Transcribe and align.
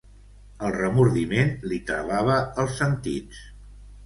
El 0.67 0.71
remordiment 0.75 1.53
li 1.73 1.79
travava 1.91 2.39
els 2.65 2.75
sentits. 2.81 3.45